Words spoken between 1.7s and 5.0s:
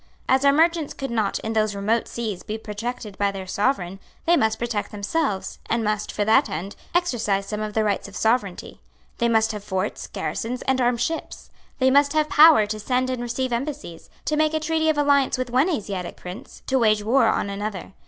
remote seas, be protected by their Sovereign, they must protect